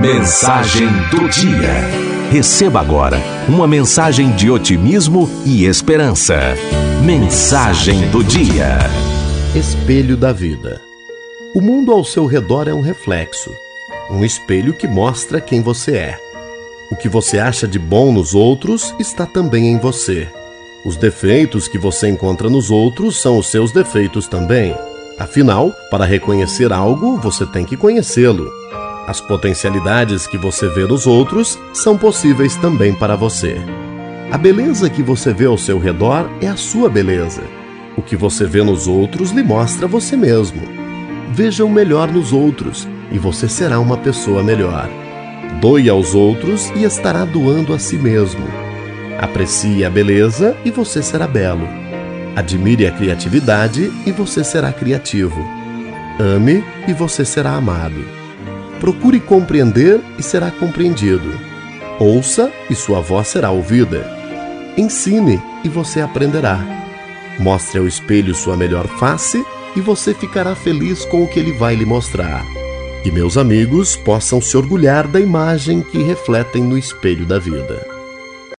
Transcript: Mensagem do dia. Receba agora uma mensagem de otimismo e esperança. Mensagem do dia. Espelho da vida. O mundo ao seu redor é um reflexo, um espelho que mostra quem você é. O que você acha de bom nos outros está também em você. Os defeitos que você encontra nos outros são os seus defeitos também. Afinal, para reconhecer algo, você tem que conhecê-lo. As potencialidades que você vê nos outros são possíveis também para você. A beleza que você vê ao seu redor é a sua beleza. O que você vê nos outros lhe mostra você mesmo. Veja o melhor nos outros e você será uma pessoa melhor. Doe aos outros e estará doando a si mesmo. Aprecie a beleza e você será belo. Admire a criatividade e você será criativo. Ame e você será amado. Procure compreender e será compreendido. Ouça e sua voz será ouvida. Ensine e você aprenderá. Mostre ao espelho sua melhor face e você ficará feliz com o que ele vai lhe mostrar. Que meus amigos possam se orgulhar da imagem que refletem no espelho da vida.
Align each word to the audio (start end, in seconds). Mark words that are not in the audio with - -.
Mensagem 0.00 0.88
do 1.10 1.26
dia. 1.28 1.72
Receba 2.30 2.80
agora 2.80 3.18
uma 3.48 3.66
mensagem 3.66 4.30
de 4.32 4.50
otimismo 4.50 5.28
e 5.44 5.64
esperança. 5.64 6.36
Mensagem 7.02 8.08
do 8.10 8.22
dia. 8.22 8.78
Espelho 9.54 10.16
da 10.16 10.32
vida. 10.32 10.82
O 11.54 11.60
mundo 11.62 11.92
ao 11.92 12.04
seu 12.04 12.26
redor 12.26 12.68
é 12.68 12.74
um 12.74 12.82
reflexo, 12.82 13.50
um 14.10 14.22
espelho 14.22 14.74
que 14.74 14.86
mostra 14.86 15.40
quem 15.40 15.62
você 15.62 15.92
é. 15.92 16.18
O 16.90 16.96
que 16.96 17.08
você 17.08 17.38
acha 17.38 17.66
de 17.66 17.78
bom 17.78 18.12
nos 18.12 18.34
outros 18.34 18.94
está 18.98 19.24
também 19.24 19.68
em 19.68 19.78
você. 19.78 20.28
Os 20.84 20.96
defeitos 20.96 21.68
que 21.68 21.78
você 21.78 22.08
encontra 22.08 22.50
nos 22.50 22.70
outros 22.70 23.20
são 23.20 23.38
os 23.38 23.46
seus 23.46 23.72
defeitos 23.72 24.28
também. 24.28 24.76
Afinal, 25.18 25.72
para 25.90 26.04
reconhecer 26.04 26.70
algo, 26.72 27.16
você 27.16 27.46
tem 27.46 27.64
que 27.64 27.76
conhecê-lo. 27.76 28.46
As 29.06 29.20
potencialidades 29.20 30.26
que 30.26 30.36
você 30.36 30.68
vê 30.68 30.84
nos 30.84 31.06
outros 31.06 31.56
são 31.72 31.96
possíveis 31.96 32.56
também 32.56 32.92
para 32.92 33.14
você. 33.14 33.56
A 34.32 34.36
beleza 34.36 34.90
que 34.90 35.00
você 35.00 35.32
vê 35.32 35.46
ao 35.46 35.56
seu 35.56 35.78
redor 35.78 36.28
é 36.40 36.48
a 36.48 36.56
sua 36.56 36.88
beleza. 36.88 37.42
O 37.96 38.02
que 38.02 38.16
você 38.16 38.44
vê 38.44 38.64
nos 38.64 38.88
outros 38.88 39.30
lhe 39.30 39.44
mostra 39.44 39.86
você 39.86 40.16
mesmo. 40.16 40.60
Veja 41.32 41.64
o 41.64 41.70
melhor 41.70 42.10
nos 42.10 42.32
outros 42.32 42.88
e 43.12 43.18
você 43.18 43.48
será 43.48 43.78
uma 43.78 43.96
pessoa 43.96 44.42
melhor. 44.42 44.88
Doe 45.60 45.88
aos 45.88 46.12
outros 46.12 46.70
e 46.74 46.82
estará 46.82 47.24
doando 47.24 47.72
a 47.72 47.78
si 47.78 47.96
mesmo. 47.96 48.44
Aprecie 49.20 49.84
a 49.84 49.90
beleza 49.90 50.56
e 50.64 50.70
você 50.72 51.00
será 51.00 51.28
belo. 51.28 51.66
Admire 52.34 52.88
a 52.88 52.90
criatividade 52.90 53.90
e 54.04 54.10
você 54.10 54.42
será 54.42 54.72
criativo. 54.72 55.40
Ame 56.18 56.64
e 56.88 56.92
você 56.92 57.24
será 57.24 57.52
amado. 57.52 58.25
Procure 58.80 59.20
compreender 59.20 60.00
e 60.18 60.22
será 60.22 60.50
compreendido. 60.50 61.28
Ouça 61.98 62.52
e 62.68 62.74
sua 62.74 63.00
voz 63.00 63.28
será 63.28 63.50
ouvida. 63.50 64.06
Ensine 64.76 65.40
e 65.64 65.68
você 65.68 66.00
aprenderá. 66.00 66.60
Mostre 67.38 67.78
ao 67.78 67.86
espelho 67.86 68.34
sua 68.34 68.56
melhor 68.56 68.86
face 68.98 69.42
e 69.74 69.80
você 69.80 70.12
ficará 70.12 70.54
feliz 70.54 71.04
com 71.06 71.22
o 71.24 71.28
que 71.28 71.38
ele 71.38 71.52
vai 71.52 71.74
lhe 71.74 71.86
mostrar. 71.86 72.44
Que 73.02 73.10
meus 73.10 73.38
amigos 73.38 73.96
possam 73.96 74.40
se 74.40 74.56
orgulhar 74.56 75.06
da 75.06 75.20
imagem 75.20 75.80
que 75.80 76.02
refletem 76.02 76.62
no 76.62 76.76
espelho 76.76 77.24
da 77.24 77.38
vida. 77.38 77.95